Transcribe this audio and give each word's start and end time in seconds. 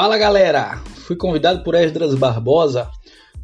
Fala 0.00 0.16
galera, 0.16 0.80
fui 1.08 1.16
convidado 1.16 1.64
por 1.64 1.74
Esdras 1.74 2.14
Barbosa 2.14 2.88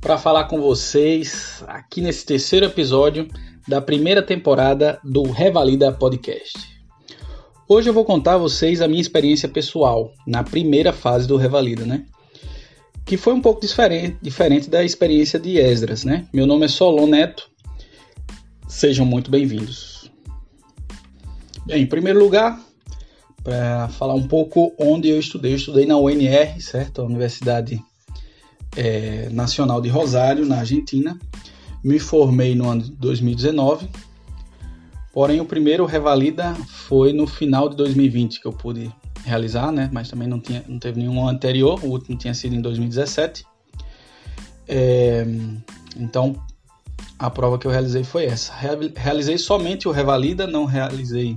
para 0.01 0.17
falar 0.17 0.45
com 0.45 0.61
vocês 0.61 1.65
aqui 1.67 2.01
nesse 2.01 2.25
terceiro 2.25 2.67
episódio 2.67 3.27
da 3.67 3.81
primeira 3.81 4.23
temporada 4.23 5.01
do 5.03 5.25
Revalida 5.25 5.91
Podcast. 5.91 6.57
Hoje 7.69 7.91
eu 7.91 7.93
vou 7.93 8.05
contar 8.05 8.35
a 8.35 8.39
vocês 8.39 8.81
a 8.81 8.87
minha 8.87 9.01
experiência 9.01 9.49
pessoal 9.49 10.13
na 10.25 10.45
primeira 10.45 10.93
fase 10.93 11.27
do 11.27 11.37
Revalida, 11.37 11.85
né? 11.85 12.07
Que 13.05 13.17
foi 13.17 13.35
um 13.35 13.41
pouco 13.41 13.61
diferente, 13.61 14.17
diferente 14.23 14.71
da 14.71 14.85
experiência 14.85 15.41
de 15.41 15.59
Esdras, 15.59 16.05
né? 16.05 16.29
Meu 16.33 16.47
nome 16.47 16.67
é 16.67 16.69
Solon 16.69 17.09
Neto, 17.09 17.51
sejam 18.69 19.05
muito 19.05 19.29
bem-vindos. 19.29 20.09
Bem, 21.67 21.83
em 21.83 21.87
primeiro 21.87 22.21
lugar, 22.21 22.61
para 23.45 23.89
falar 23.89 24.15
um 24.15 24.27
pouco 24.27 24.75
onde 24.79 25.11
eu 25.11 25.21
estudei. 25.21 25.53
Eu 25.53 25.57
estudei 25.57 25.85
na 25.85 25.99
UNR, 25.99 26.61
certo? 26.61 27.03
A 27.03 27.05
Universidade 27.05 27.81
é, 28.75 29.29
Nacional 29.31 29.83
de 29.83 29.91
Rosário, 29.91 30.47
na 30.47 30.61
Argentina. 30.61 31.19
Me 31.85 31.99
formei 31.99 32.55
no 32.55 32.69
ano 32.69 32.83
de 32.83 32.93
2019. 32.93 33.87
Porém, 35.13 35.41
o 35.41 35.45
primeiro 35.45 35.85
revalida 35.85 36.55
foi 36.67 37.13
no 37.13 37.27
final 37.27 37.69
de 37.69 37.77
2020 37.77 38.41
que 38.41 38.47
eu 38.47 38.53
pude 38.53 38.91
realizar, 39.25 39.71
né? 39.71 39.91
Mas 39.93 40.09
também 40.09 40.27
não, 40.27 40.41
tinha, 40.41 40.65
não 40.67 40.79
teve 40.79 40.99
nenhum 40.99 41.29
anterior. 41.29 41.79
O 41.85 41.89
último 41.89 42.17
tinha 42.17 42.33
sido 42.33 42.55
em 42.55 42.63
2017. 42.63 43.45
É, 44.67 45.27
então, 45.99 46.35
a 47.19 47.29
prova 47.29 47.59
que 47.59 47.67
eu 47.67 47.71
realizei 47.71 48.03
foi 48.03 48.25
essa. 48.25 48.55
Realizei 48.97 49.37
somente 49.37 49.87
o 49.87 49.93
revalida, 49.93 50.47
não 50.47 50.65
realizei 50.65 51.37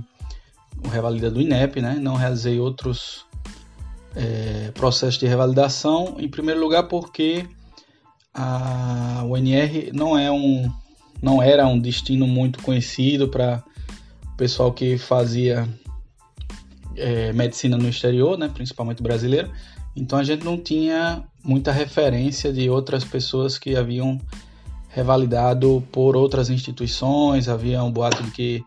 o 0.84 0.88
revalida 0.88 1.30
do 1.30 1.40
INEP, 1.40 1.80
né? 1.80 1.98
Não 2.00 2.14
realizei 2.14 2.58
outros 2.58 3.26
é, 4.14 4.70
processos 4.74 5.18
de 5.18 5.26
revalidação. 5.26 6.16
Em 6.18 6.28
primeiro 6.28 6.60
lugar, 6.60 6.84
porque 6.84 7.46
a 8.34 9.22
UNR 9.24 9.90
não 9.92 10.18
é 10.18 10.30
um, 10.30 10.70
não 11.22 11.42
era 11.42 11.66
um 11.66 11.78
destino 11.78 12.26
muito 12.26 12.62
conhecido 12.62 13.28
para 13.28 13.62
o 14.32 14.36
pessoal 14.36 14.72
que 14.72 14.96
fazia 14.96 15.68
é, 16.96 17.32
medicina 17.32 17.76
no 17.76 17.88
exterior, 17.88 18.38
né? 18.38 18.48
Principalmente 18.52 19.02
brasileiro. 19.02 19.50
Então 19.96 20.18
a 20.18 20.24
gente 20.24 20.44
não 20.44 20.56
tinha 20.56 21.24
muita 21.42 21.72
referência 21.72 22.52
de 22.52 22.68
outras 22.70 23.04
pessoas 23.04 23.58
que 23.58 23.74
haviam 23.76 24.20
revalidado 24.88 25.82
por 25.92 26.16
outras 26.16 26.50
instituições, 26.50 27.48
havia 27.48 27.82
um 27.82 27.90
boato 27.90 28.22
de 28.22 28.30
que 28.30 28.64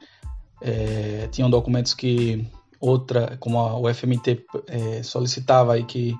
é, 0.62 1.28
tinham 1.31 1.50
documentos 1.50 1.94
que 1.94 2.48
outra, 2.80 3.38
como 3.40 3.59
a 3.59 3.80
UFMT 3.80 4.45
é, 4.68 5.03
solicitava 5.03 5.78
e 5.78 5.84
que 5.84 6.16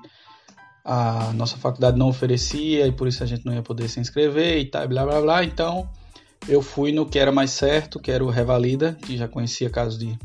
a 0.84 1.32
nossa 1.34 1.56
faculdade 1.56 1.96
não 1.96 2.08
oferecia 2.08 2.86
e 2.86 2.92
por 2.92 3.06
isso 3.06 3.22
a 3.22 3.26
gente 3.26 3.46
não 3.46 3.54
ia 3.54 3.62
poder 3.62 3.88
se 3.88 4.00
inscrever 4.00 4.58
e 4.58 4.64
tal, 4.66 4.86
blá 4.88 5.04
blá 5.04 5.20
blá. 5.20 5.44
Então 5.44 5.88
eu 6.48 6.60
fui 6.60 6.92
no 6.92 7.06
que 7.06 7.18
era 7.18 7.30
mais 7.30 7.50
certo, 7.50 8.00
que 8.00 8.10
era 8.10 8.24
o 8.24 8.30
Revalida, 8.30 8.96
que 9.02 9.16
já 9.16 9.28
conhecia 9.28 9.70
casos 9.70 9.98
de, 9.98 10.18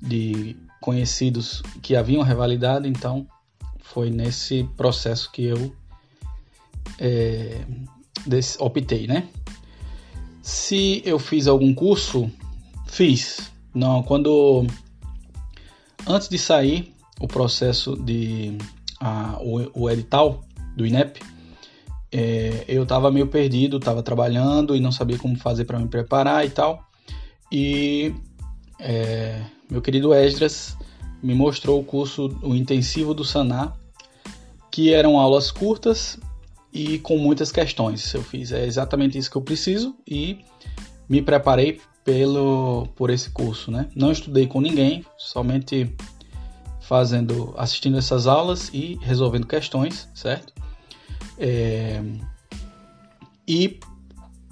de 0.00 0.56
conhecidos 0.80 1.62
que 1.82 1.94
haviam 1.94 2.22
revalidado, 2.22 2.88
então 2.88 3.26
foi 3.80 4.10
nesse 4.10 4.64
processo 4.76 5.30
que 5.30 5.44
eu 5.44 5.72
é, 6.98 7.60
optei, 8.58 9.06
né? 9.06 9.28
Se 10.42 11.02
eu 11.04 11.18
fiz 11.18 11.46
algum 11.46 11.72
curso 11.74 12.30
Fiz. 12.92 13.50
Não, 13.74 14.02
quando 14.02 14.66
antes 16.06 16.28
de 16.28 16.36
sair 16.36 16.94
o 17.18 17.26
processo 17.26 17.96
de 17.96 18.58
a, 19.00 19.38
o, 19.40 19.84
o, 19.84 19.90
edital 19.90 20.44
do 20.76 20.84
INEP, 20.84 21.18
é, 22.12 22.66
eu 22.68 22.82
estava 22.82 23.10
meio 23.10 23.28
perdido, 23.28 23.78
estava 23.78 24.02
trabalhando 24.02 24.76
e 24.76 24.80
não 24.80 24.92
sabia 24.92 25.16
como 25.16 25.38
fazer 25.38 25.64
para 25.64 25.78
me 25.78 25.88
preparar 25.88 26.44
e 26.44 26.50
tal. 26.50 26.86
E 27.50 28.14
é, 28.78 29.42
meu 29.70 29.80
querido 29.80 30.12
Esdras 30.12 30.76
me 31.22 31.34
mostrou 31.34 31.80
o 31.80 31.84
curso, 31.84 32.38
o 32.42 32.54
intensivo 32.54 33.14
do 33.14 33.24
Sanar, 33.24 33.74
que 34.70 34.92
eram 34.92 35.18
aulas 35.18 35.50
curtas 35.50 36.18
e 36.70 36.98
com 36.98 37.16
muitas 37.16 37.50
questões. 37.50 38.12
Eu 38.12 38.22
fiz 38.22 38.52
é 38.52 38.66
exatamente 38.66 39.16
isso 39.16 39.30
que 39.30 39.36
eu 39.38 39.42
preciso 39.42 39.96
e 40.06 40.44
me 41.08 41.22
preparei 41.22 41.80
pelo 42.04 42.88
por 42.96 43.10
esse 43.10 43.30
curso, 43.30 43.70
né? 43.70 43.88
Não 43.94 44.10
estudei 44.10 44.46
com 44.46 44.60
ninguém, 44.60 45.04
somente 45.16 45.94
fazendo, 46.80 47.54
assistindo 47.56 47.96
essas 47.96 48.26
aulas 48.26 48.70
e 48.72 48.98
resolvendo 49.00 49.46
questões, 49.46 50.08
certo? 50.14 50.52
É, 51.38 52.02
e 53.46 53.78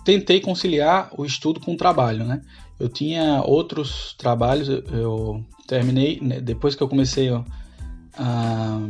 tentei 0.05 0.41
conciliar 0.41 1.11
o 1.17 1.25
estudo 1.25 1.61
com 1.61 1.75
o 1.75 1.77
trabalho, 1.77 2.25
né? 2.25 2.41
Eu 2.79 2.89
tinha 2.89 3.43
outros 3.43 4.15
trabalhos, 4.17 4.69
eu 4.69 5.45
terminei 5.67 6.19
né, 6.21 6.41
depois 6.41 6.75
que 6.75 6.83
eu 6.83 6.89
comecei 6.89 7.29
a, 7.29 8.81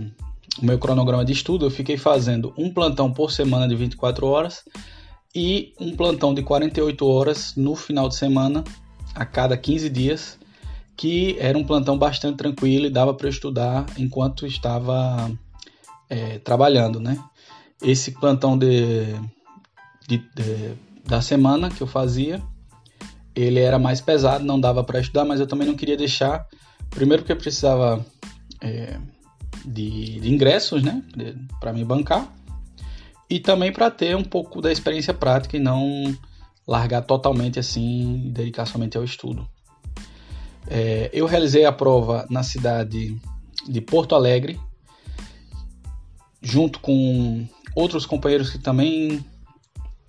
o 0.60 0.64
meu 0.64 0.78
cronograma 0.78 1.24
de 1.24 1.32
estudo, 1.32 1.66
eu 1.66 1.70
fiquei 1.70 1.96
fazendo 1.96 2.54
um 2.56 2.72
plantão 2.72 3.12
por 3.12 3.32
semana 3.32 3.66
de 3.66 3.74
24 3.74 4.26
horas 4.26 4.64
e 5.34 5.72
um 5.78 5.94
plantão 5.94 6.34
de 6.34 6.42
48 6.42 7.06
horas 7.06 7.54
no 7.56 7.76
final 7.76 8.08
de 8.08 8.16
semana, 8.16 8.64
a 9.14 9.24
cada 9.24 9.56
15 9.56 9.88
dias, 9.88 10.38
que 10.96 11.36
era 11.38 11.56
um 11.56 11.64
plantão 11.64 11.96
bastante 11.96 12.36
tranquilo 12.36 12.86
e 12.86 12.90
dava 12.90 13.14
para 13.14 13.28
estudar 13.28 13.86
enquanto 13.96 14.46
estava 14.46 15.30
é, 16.08 16.38
trabalhando, 16.38 17.00
né? 17.00 17.18
Esse 17.82 18.12
plantão 18.12 18.58
de, 18.58 19.06
de, 20.06 20.18
de, 20.18 20.74
da 21.06 21.22
semana 21.22 21.70
que 21.70 21.80
eu 21.80 21.86
fazia, 21.86 22.42
ele 23.34 23.60
era 23.60 23.78
mais 23.78 24.00
pesado, 24.00 24.44
não 24.44 24.60
dava 24.60 24.84
para 24.84 25.00
estudar, 25.00 25.24
mas 25.24 25.40
eu 25.40 25.46
também 25.46 25.66
não 25.66 25.74
queria 25.74 25.96
deixar, 25.96 26.46
primeiro 26.90 27.22
porque 27.22 27.32
eu 27.32 27.36
precisava 27.36 28.04
é, 28.60 28.98
de, 29.64 30.20
de 30.20 30.30
ingressos, 30.30 30.82
né, 30.82 31.02
para 31.58 31.72
me 31.72 31.84
bancar, 31.84 32.30
e 33.30 33.38
também 33.38 33.72
para 33.72 33.88
ter 33.90 34.16
um 34.16 34.24
pouco 34.24 34.60
da 34.60 34.72
experiência 34.72 35.14
prática 35.14 35.56
e 35.56 35.60
não 35.60 36.12
largar 36.66 37.02
totalmente 37.02 37.60
assim 37.60 38.26
e 38.26 38.30
dedicar 38.30 38.66
somente 38.66 38.96
ao 38.96 39.04
estudo. 39.04 39.48
É, 40.66 41.08
eu 41.12 41.26
realizei 41.26 41.64
a 41.64 41.72
prova 41.72 42.26
na 42.28 42.42
cidade 42.42 43.16
de 43.68 43.80
Porto 43.80 44.16
Alegre, 44.16 44.58
junto 46.42 46.80
com 46.80 47.46
outros 47.74 48.04
companheiros 48.04 48.50
que 48.50 48.58
também 48.58 49.24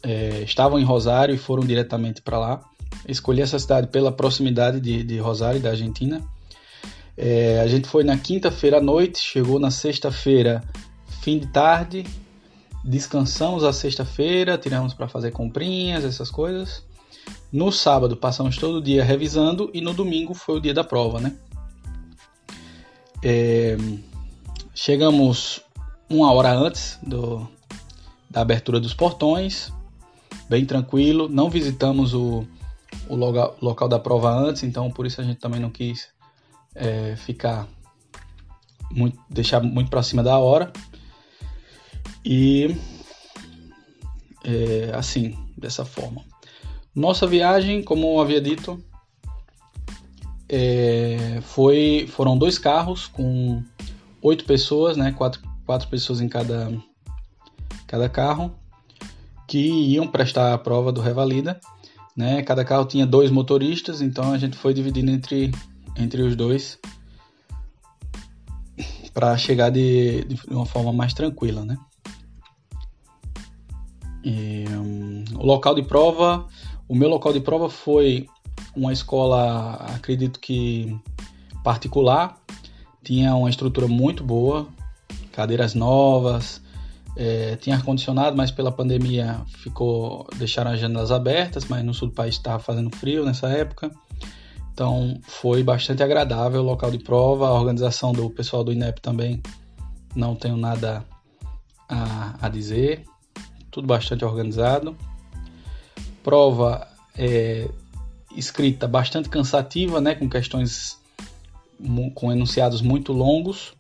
é, 0.02 0.42
estavam 0.42 0.80
em 0.80 0.84
Rosário 0.84 1.36
e 1.36 1.38
foram 1.38 1.64
diretamente 1.64 2.22
para 2.22 2.40
lá. 2.40 2.62
Escolhi 3.08 3.42
essa 3.42 3.60
cidade 3.60 3.88
pela 3.88 4.12
proximidade 4.12 4.80
de, 4.80 5.04
de 5.04 5.20
Rosário, 5.20 5.62
da 5.62 5.70
Argentina. 5.70 6.22
É, 7.16 7.60
a 7.60 7.68
gente 7.68 7.88
foi 7.88 8.04
na 8.04 8.18
quinta-feira 8.18 8.78
à 8.78 8.82
noite, 8.82 9.20
chegou 9.20 9.60
na 9.60 9.70
sexta-feira, 9.70 10.64
fim 11.22 11.38
de 11.38 11.48
tarde, 11.48 12.06
descansamos 12.84 13.64
a 13.64 13.72
sexta-feira, 13.72 14.58
tiramos 14.58 14.94
para 14.94 15.08
fazer 15.08 15.32
comprinhas, 15.32 16.04
essas 16.04 16.32
coisas. 16.32 16.84
No 17.52 17.72
sábado 17.72 18.16
passamos 18.16 18.58
todo 18.58 18.78
o 18.78 18.82
dia 18.82 19.04
revisando 19.04 19.70
e 19.74 19.82
no 19.82 19.94
domingo 19.94 20.34
foi 20.34 20.58
o 20.58 20.62
dia 20.62 20.74
da 20.74 20.84
prova, 20.84 21.20
né? 21.20 21.36
É, 23.24 23.78
chegamos 24.74 25.62
uma 26.10 26.32
hora 26.32 26.52
antes 26.52 26.98
do, 27.04 27.48
da 28.30 28.42
abertura 28.42 28.80
dos 28.80 28.94
portões, 28.94 29.72
bem 30.50 30.66
tranquilo. 30.66 31.30
Não 31.30 31.50
visitamos 31.50 32.14
o, 32.14 32.48
o 33.08 33.16
local, 33.16 33.58
local 33.62 33.88
da 33.88 34.00
prova 34.00 34.32
antes, 34.32 34.64
então 34.64 34.90
por 34.90 35.06
isso 35.06 35.22
a 35.22 35.24
gente 35.24 35.40
também 35.40 35.60
não 35.60 35.70
quis 35.70 36.10
é, 36.74 37.16
ficar 37.16 37.68
muito, 38.90 39.20
deixar 39.30 39.62
muito 39.62 39.90
para 39.90 40.02
cima 40.02 40.24
da 40.24 40.38
hora. 40.38 40.72
E 42.24 42.76
é, 44.44 44.92
assim, 44.94 45.38
dessa 45.58 45.86
forma. 45.86 46.24
Nossa 46.94 47.26
viagem, 47.26 47.84
como 47.84 48.20
havia 48.20 48.42
dito, 48.42 48.84
é, 50.50 51.40
foi, 51.42 52.08
foram 52.12 52.38
dois 52.38 52.58
carros 52.58 53.08
com 53.08 53.64
oito 54.22 54.44
pessoas, 54.46 54.98
né, 54.98 55.12
quatro, 55.14 55.42
quatro 55.66 55.88
pessoas 55.88 56.20
em 56.20 56.28
cada, 56.28 56.72
cada 57.88 58.10
carro, 58.10 58.54
que 59.48 59.60
iam 59.60 60.08
prestar 60.08 60.54
a 60.54 60.58
prova 60.58 60.92
do 60.92 61.02
Revalida. 61.02 61.60
Né? 62.16 62.42
Cada 62.44 62.66
carro 62.66 62.86
tinha 62.86 63.06
dois 63.06 63.32
motoristas, 63.32 64.02
então 64.02 64.34
a 64.34 64.38
gente 64.38 64.58
foi 64.58 64.74
dividindo 64.74 65.12
entre, 65.12 65.52
entre 65.98 66.22
os 66.22 66.36
dois 66.36 66.78
para 69.14 69.38
chegar 69.38 69.70
de, 69.70 70.26
de 70.26 70.40
uma 70.50 70.66
forma 70.66 70.92
mais 70.92 71.14
tranquila, 71.14 71.66
né? 71.66 71.78
E, 74.24 74.66
um, 74.70 75.24
o 75.36 75.46
local 75.46 75.74
de 75.76 75.84
prova, 75.84 76.48
o 76.88 76.96
meu 76.96 77.10
local 77.10 77.34
de 77.34 77.40
prova 77.40 77.70
foi 77.70 78.28
uma 78.76 78.94
escola, 78.94 79.74
acredito 79.96 80.40
que 80.40 80.98
particular, 81.64 82.38
tinha 83.04 83.36
uma 83.36 83.50
estrutura 83.50 83.88
muito 83.88 84.24
boa, 84.24 84.68
cadeiras 85.32 85.74
novas, 85.74 86.62
é, 87.16 87.56
tinha 87.58 87.76
ar-condicionado, 87.76 88.38
mas 88.38 88.52
pela 88.52 88.72
pandemia 88.72 89.42
ficou 89.48 90.28
deixaram 90.38 90.72
as 90.72 90.80
janelas 90.80 91.12
abertas, 91.12 91.66
mas 91.66 91.84
no 91.84 91.94
sul 91.94 92.10
do 92.10 92.14
país 92.14 92.36
estava 92.36 92.60
fazendo 92.60 92.96
frio 92.96 93.26
nessa 93.26 93.48
época. 93.50 93.92
Então 94.74 95.20
foi 95.24 95.64
bastante 95.64 96.02
agradável 96.02 96.62
o 96.62 96.66
local 96.66 96.90
de 96.90 97.00
prova, 97.00 97.48
a 97.48 97.54
organização 97.54 98.14
do 98.14 98.30
pessoal 98.30 98.64
do 98.64 98.72
INEP 98.72 99.02
também 99.02 99.42
não 100.16 100.36
tenho 100.36 100.58
nada 100.58 101.06
a, 101.90 102.36
a 102.42 102.50
dizer, 102.50 103.04
tudo 103.72 103.88
bastante 103.88 104.24
organizado. 104.26 104.96
Prova 106.22 106.88
é, 107.18 107.68
escrita 108.36 108.88
bastante 108.88 109.30
cansativa, 109.30 110.00
né, 110.00 110.14
com 110.14 110.30
questões 110.30 111.00
com 112.14 112.32
enunciados 112.32 112.82
muito 112.82 113.12
longos. 113.12 113.74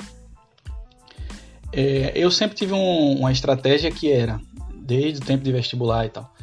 É, 1.71 2.11
eu 2.15 2.31
sempre 2.31 2.57
tive 2.57 2.73
um, 2.73 3.19
uma 3.19 3.31
estratégia 3.31 3.91
que 3.91 4.11
era, 4.11 4.41
desde 4.75 5.19
o 5.19 5.25
tempo 5.25 5.43
de 5.43 5.51
vestibular 5.51 6.05
e 6.05 6.09
tal, 6.09 6.33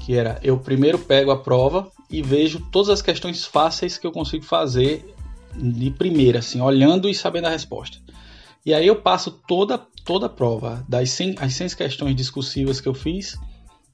que 0.00 0.16
era 0.16 0.40
eu 0.42 0.58
primeiro 0.58 0.98
pego 0.98 1.30
a 1.30 1.36
prova 1.36 1.90
e 2.10 2.22
vejo 2.22 2.66
todas 2.72 2.88
as 2.88 3.02
questões 3.02 3.44
fáceis 3.44 3.98
que 3.98 4.06
eu 4.06 4.12
consigo 4.12 4.44
fazer 4.44 5.14
de 5.54 5.90
primeira, 5.90 6.38
assim, 6.38 6.60
olhando 6.60 7.08
e 7.08 7.14
sabendo 7.14 7.46
a 7.46 7.50
resposta. 7.50 7.98
E 8.64 8.72
aí 8.72 8.86
eu 8.86 8.96
passo 8.96 9.30
toda, 9.30 9.78
toda 10.04 10.26
a 10.26 10.28
prova, 10.28 10.84
das 10.88 11.10
100, 11.10 11.36
as 11.40 11.54
100 11.54 11.68
questões 11.70 12.14
discursivas 12.14 12.80
que 12.80 12.88
eu 12.88 12.94
fiz, 12.94 13.36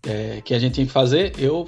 é, 0.06 0.40
que 0.44 0.54
a 0.54 0.58
gente 0.58 0.74
tinha 0.74 0.86
que 0.86 0.92
fazer, 0.92 1.32
eu 1.38 1.66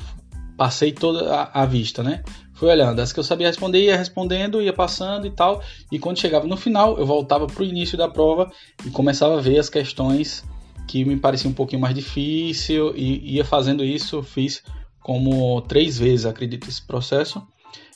passei 0.57 0.93
toda 0.93 1.35
a, 1.35 1.63
a 1.63 1.67
vista, 1.67 2.03
né? 2.03 2.23
Fui 2.53 2.69
olhando, 2.69 3.01
as 3.01 3.11
que 3.11 3.19
eu 3.19 3.25
sabia 3.25 3.47
responder, 3.47 3.83
ia 3.83 3.97
respondendo, 3.97 4.61
ia 4.61 4.75
passando 4.75 5.27
e 5.27 5.31
tal. 5.31 5.63
E 5.91 5.99
quando 5.99 6.19
chegava 6.19 6.47
no 6.47 6.59
final, 6.59 6.99
eu 6.99 7.07
voltava 7.07 7.47
para 7.47 7.63
o 7.63 7.65
início 7.65 7.97
da 7.97 8.07
prova 8.07 8.53
e 8.85 8.91
começava 8.91 9.39
a 9.39 9.41
ver 9.41 9.59
as 9.59 9.71
questões 9.71 10.45
que 10.87 11.03
me 11.03 11.17
pareciam 11.17 11.53
um 11.53 11.55
pouquinho 11.55 11.81
mais 11.81 11.95
difícil 11.95 12.95
e 12.95 13.37
ia 13.37 13.45
fazendo 13.47 13.83
isso. 13.83 14.23
Fiz 14.23 14.63
como 15.03 15.63
três 15.63 15.99
vezes, 15.99 16.27
acredito, 16.27 16.69
esse 16.69 16.87
processo. 16.87 17.43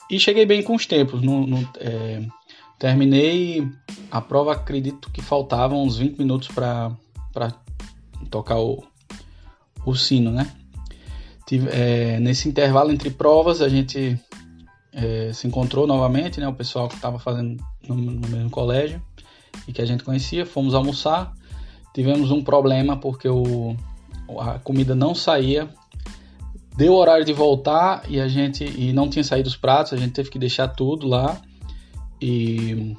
E 0.09 0.19
cheguei 0.19 0.47
bem 0.47 0.63
com 0.63 0.73
os 0.73 0.87
tempos. 0.87 1.21
No, 1.21 1.45
no, 1.45 1.69
é, 1.77 2.25
terminei 2.77 3.67
a 4.11 4.21
prova, 4.21 4.53
acredito 4.53 5.09
que 5.11 5.21
faltavam 5.21 5.83
uns 5.83 5.97
20 5.97 6.17
minutos 6.17 6.47
para 6.49 6.95
tocar 8.29 8.59
o, 8.59 8.83
o 9.85 9.95
sino, 9.95 10.31
né? 10.31 10.51
Tive, 11.45 11.69
é, 11.71 12.19
nesse 12.19 12.49
intervalo 12.49 12.91
entre 12.91 13.09
provas, 13.09 13.61
a 13.61 13.69
gente 13.69 14.19
é, 14.91 15.31
se 15.33 15.47
encontrou 15.47 15.85
novamente, 15.85 16.39
né? 16.39 16.47
O 16.47 16.53
pessoal 16.53 16.87
que 16.87 16.95
estava 16.95 17.19
fazendo 17.19 17.63
no, 17.87 17.95
no, 17.95 18.27
mesmo 18.27 18.49
colégio 18.49 19.01
e 19.67 19.73
que 19.73 19.81
a 19.81 19.85
gente 19.85 20.03
conhecia, 20.03 20.45
fomos 20.45 20.73
almoçar. 20.73 21.33
Tivemos 21.93 22.31
um 22.31 22.43
problema 22.43 22.97
porque 22.97 23.29
o, 23.29 23.75
a 24.39 24.59
comida 24.59 24.95
não 24.95 25.13
saía. 25.13 25.69
Deu 26.75 26.93
o 26.93 26.97
horário 26.97 27.23
de 27.23 27.31
voltar 27.31 28.03
e 28.09 28.19
a 28.19 28.27
gente 28.27 28.65
e 28.65 28.91
não 28.91 29.09
tinha 29.09 29.23
saído 29.23 29.47
os 29.47 29.55
pratos, 29.55 29.93
a 29.93 29.97
gente 29.97 30.11
teve 30.11 30.29
que 30.29 30.39
deixar 30.39 30.67
tudo 30.67 31.07
lá 31.07 31.39
e 32.21 32.95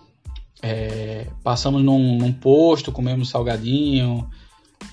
é, 0.62 1.26
passamos 1.42 1.82
num, 1.82 2.18
num, 2.18 2.32
posto, 2.32 2.92
comemos 2.92 3.28
salgadinho, 3.28 4.28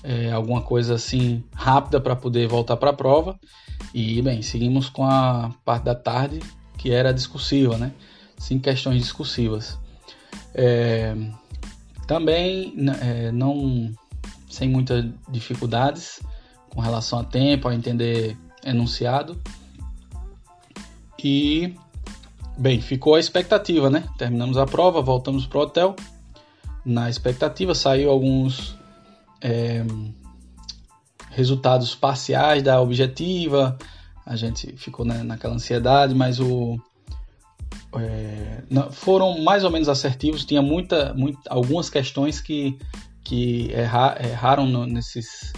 é, 0.02 0.30
alguma 0.32 0.62
coisa 0.62 0.94
assim 0.94 1.44
rápida 1.54 2.00
para 2.00 2.16
poder 2.16 2.46
voltar 2.48 2.76
para 2.76 2.90
a 2.90 2.94
prova. 2.94 3.38
E 3.92 4.20
bem, 4.22 4.42
seguimos 4.42 4.88
com 4.88 5.04
a 5.04 5.52
parte 5.64 5.84
da 5.84 5.94
tarde 5.94 6.40
que 6.76 6.90
era 6.90 7.12
discursiva, 7.12 7.76
né? 7.76 7.92
Cinco 8.38 8.64
questões 8.64 9.00
discursivas. 9.00 9.78
É, 10.54 11.16
também 12.06 12.74
é, 13.00 13.32
não 13.32 13.92
sem 14.50 14.68
muitas 14.68 15.04
dificuldades 15.28 16.20
com 16.70 16.80
relação 16.80 17.20
a 17.20 17.24
tempo, 17.24 17.68
a 17.68 17.74
entender 17.74 18.36
enunciado. 18.64 19.40
E 21.22 21.74
bem, 22.56 22.80
ficou 22.80 23.14
a 23.14 23.20
expectativa, 23.20 23.90
né? 23.90 24.04
Terminamos 24.18 24.56
a 24.56 24.66
prova, 24.66 25.00
voltamos 25.00 25.46
pro 25.46 25.60
hotel. 25.60 25.94
Na 26.84 27.08
expectativa 27.08 27.74
saiu 27.74 28.10
alguns 28.10 28.76
é, 29.40 29.84
resultados 31.30 31.94
parciais 31.94 32.62
da 32.62 32.80
objetiva, 32.80 33.76
a 34.26 34.36
gente 34.36 34.74
ficou 34.76 35.04
né, 35.04 35.22
naquela 35.22 35.54
ansiedade, 35.54 36.14
mas 36.14 36.40
o 36.40 36.78
é, 37.96 38.62
foram 38.90 39.40
mais 39.42 39.64
ou 39.64 39.70
menos 39.70 39.88
assertivos. 39.88 40.44
Tinha 40.44 40.62
muita, 40.62 41.14
muita 41.14 41.40
algumas 41.50 41.90
questões 41.90 42.40
que, 42.40 42.78
que 43.22 43.72
erra, 43.72 44.16
erraram 44.20 44.66
no, 44.66 44.86
nesses, 44.86 45.52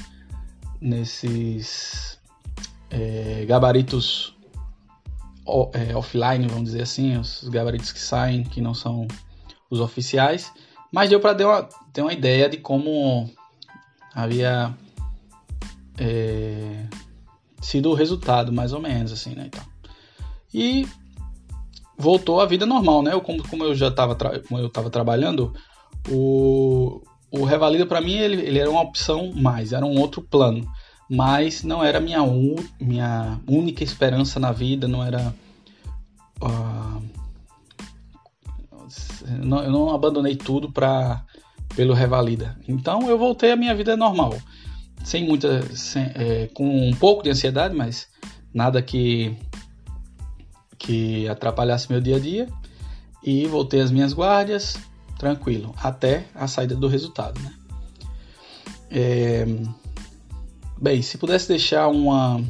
nesses 0.80 2.18
é, 2.90 3.44
gabaritos 3.46 4.35
é, 5.72 5.96
offline, 5.96 6.46
vamos 6.48 6.64
dizer 6.64 6.82
assim, 6.82 7.16
os 7.16 7.48
gabaritos 7.48 7.92
que 7.92 8.00
saem, 8.00 8.42
que 8.42 8.60
não 8.60 8.74
são 8.74 9.06
os 9.70 9.80
oficiais. 9.80 10.52
Mas 10.92 11.10
deu 11.10 11.20
para 11.20 11.34
ter 11.34 11.44
uma, 11.44 11.68
ter 11.92 12.02
uma 12.02 12.12
ideia 12.12 12.48
de 12.48 12.56
como 12.56 13.30
havia 14.14 14.74
é, 15.98 16.84
sido 17.60 17.90
o 17.90 17.94
resultado, 17.94 18.52
mais 18.52 18.72
ou 18.72 18.80
menos, 18.80 19.12
assim, 19.12 19.34
né? 19.34 19.44
Então. 19.46 19.64
E 20.52 20.86
voltou 21.98 22.40
à 22.40 22.46
vida 22.46 22.66
normal, 22.66 23.02
né? 23.02 23.12
Eu, 23.12 23.20
como, 23.20 23.46
como 23.48 23.64
eu 23.64 23.74
já 23.74 23.88
estava 23.88 24.14
como 24.14 24.60
eu 24.60 24.66
estava 24.66 24.90
trabalhando, 24.90 25.54
o, 26.08 27.02
o 27.30 27.44
Revalida 27.44 27.86
para 27.86 28.00
mim 28.00 28.14
ele, 28.14 28.42
ele 28.42 28.58
era 28.58 28.70
uma 28.70 28.82
opção 28.82 29.32
mais, 29.32 29.72
era 29.72 29.84
um 29.84 29.98
outro 29.98 30.22
plano, 30.22 30.66
mas 31.08 31.62
não 31.62 31.82
era 31.84 32.00
minha, 32.00 32.22
un, 32.22 32.56
minha 32.80 33.40
única 33.48 33.84
esperança 33.84 34.40
na 34.40 34.52
vida, 34.52 34.88
não 34.88 35.04
era 35.04 35.34
uh, 36.42 37.02
eu 39.28 39.70
não 39.70 39.94
abandonei 39.94 40.36
tudo 40.36 40.70
para 40.70 41.24
pelo 41.74 41.94
Revalida. 41.94 42.56
Então 42.68 43.08
eu 43.08 43.18
voltei 43.18 43.52
à 43.52 43.56
minha 43.56 43.74
vida 43.74 43.96
normal 43.96 44.34
sem 45.06 45.24
muita. 45.24 45.62
Sem, 45.74 46.02
é, 46.14 46.50
com 46.52 46.88
um 46.88 46.92
pouco 46.94 47.22
de 47.22 47.30
ansiedade, 47.30 47.74
mas 47.74 48.08
nada 48.52 48.82
que, 48.82 49.36
que 50.76 51.28
atrapalhasse 51.28 51.90
meu 51.90 52.00
dia 52.00 52.16
a 52.16 52.18
dia. 52.18 52.48
E 53.22 53.46
voltei 53.46 53.80
às 53.80 53.90
minhas 53.90 54.12
guardas, 54.12 54.76
tranquilo, 55.18 55.74
até 55.82 56.26
a 56.34 56.46
saída 56.46 56.74
do 56.74 56.88
resultado. 56.88 57.40
Né? 57.40 57.52
É, 58.90 59.46
bem, 60.80 61.02
se 61.02 61.18
pudesse 61.18 61.48
deixar 61.48 61.88
uma, 61.88 62.42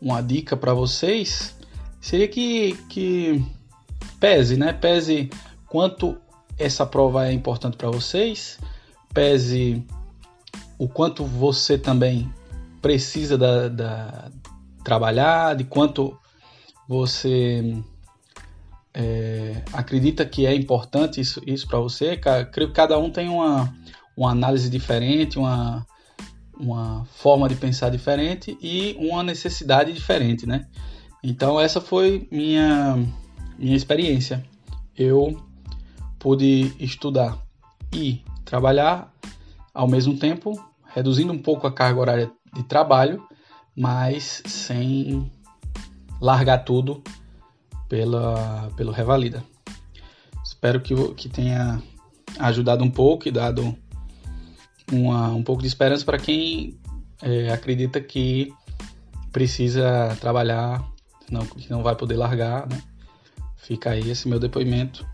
uma 0.00 0.20
dica 0.20 0.56
para 0.56 0.74
vocês, 0.74 1.56
seria 2.00 2.28
que, 2.28 2.74
que 2.88 3.44
pese, 4.20 4.56
né? 4.56 4.72
Pese 4.72 5.30
quanto 5.66 6.16
essa 6.58 6.84
prova 6.84 7.28
é 7.28 7.32
importante 7.32 7.76
para 7.76 7.90
vocês, 7.90 8.58
pese 9.12 9.84
o 10.78 10.88
quanto 10.88 11.24
você 11.24 11.78
também 11.78 12.32
precisa 12.80 13.36
da, 13.36 13.68
da 13.68 14.30
trabalhar, 14.84 15.54
de 15.54 15.64
quanto 15.64 16.16
você 16.88 17.76
é, 18.94 19.62
acredita 19.72 20.24
que 20.24 20.46
é 20.46 20.54
importante 20.54 21.20
isso, 21.20 21.42
isso 21.46 21.66
para 21.66 21.78
você. 21.78 22.16
Creio 22.16 22.68
que 22.68 22.74
cada 22.74 22.98
um 22.98 23.10
tem 23.10 23.28
uma, 23.28 23.72
uma 24.16 24.30
análise 24.30 24.70
diferente, 24.70 25.38
uma, 25.38 25.86
uma 26.58 27.04
forma 27.04 27.48
de 27.48 27.54
pensar 27.54 27.90
diferente 27.90 28.56
e 28.60 28.96
uma 28.98 29.22
necessidade 29.22 29.92
diferente, 29.92 30.46
né? 30.46 30.66
Então 31.22 31.60
essa 31.60 31.80
foi 31.80 32.28
minha 32.30 32.96
minha 33.58 33.76
experiência. 33.76 34.44
Eu 34.96 35.40
pude 36.18 36.72
estudar 36.78 37.38
e 37.92 38.22
trabalhar 38.44 39.12
ao 39.74 39.88
mesmo 39.88 40.16
tempo 40.16 40.52
reduzindo 40.94 41.32
um 41.32 41.38
pouco 41.38 41.66
a 41.66 41.72
carga 41.72 42.00
horária 42.00 42.30
de 42.54 42.62
trabalho, 42.62 43.26
mas 43.76 44.42
sem 44.46 45.30
largar 46.20 46.58
tudo 46.58 47.02
pela, 47.88 48.70
pelo 48.76 48.90
Revalida. 48.90 49.44
Espero 50.44 50.80
que, 50.80 50.94
que 51.14 51.28
tenha 51.28 51.80
ajudado 52.38 52.82
um 52.82 52.90
pouco 52.90 53.28
e 53.28 53.30
dado 53.30 53.76
uma, 54.92 55.28
um 55.28 55.42
pouco 55.42 55.62
de 55.62 55.68
esperança 55.68 56.04
para 56.04 56.18
quem 56.18 56.78
é, 57.22 57.50
acredita 57.50 58.00
que 58.00 58.52
precisa 59.32 60.16
trabalhar, 60.20 60.84
não, 61.30 61.44
que 61.44 61.70
não 61.70 61.82
vai 61.82 61.94
poder 61.94 62.16
largar. 62.16 62.68
Né? 62.68 62.82
Fica 63.56 63.90
aí 63.90 64.10
esse 64.10 64.28
meu 64.28 64.38
depoimento. 64.38 65.06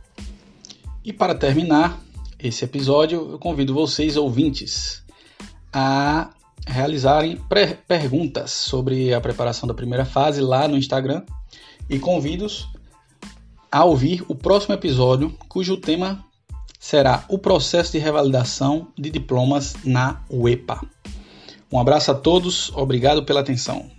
E 1.05 1.13
para 1.13 1.35
terminar 1.35 2.01
esse 2.39 2.65
episódio, 2.65 3.33
eu 3.33 3.39
convido 3.39 3.75
vocês, 3.75 4.17
ouvintes, 4.17 5.03
a 5.73 6.31
realizarem 6.67 7.39
perguntas 7.87 8.51
sobre 8.51 9.13
a 9.13 9.21
preparação 9.21 9.67
da 9.67 9.75
primeira 9.75 10.05
fase 10.05 10.41
lá 10.41 10.67
no 10.67 10.79
Instagram 10.79 11.23
e 11.91 11.99
convido-os 11.99 12.69
a 13.71 13.85
ouvir 13.85 14.25
o 14.29 14.35
próximo 14.35 14.75
episódio, 14.75 15.37
cujo 15.49 15.77
tema 15.77 16.25
será 16.85 17.25
o 17.31 17.39
processo 17.39 17.93
de 17.93 17.99
revalidação 17.99 18.89
de 18.95 19.09
diplomas 19.09 19.75
na 19.87 20.21
UEPA. 20.29 20.83
Um 21.73 21.81
abraço 21.81 22.11
a 22.11 22.15
todos, 22.15 22.71
obrigado 22.77 23.25
pela 23.25 23.41
atenção. 23.41 23.91